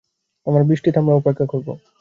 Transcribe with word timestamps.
আমরা 0.47 0.63
বৃষ্টি 0.63 0.89
থামার 0.91 1.15
অপেক্ষা 1.15 1.45
করবো। 1.45 1.73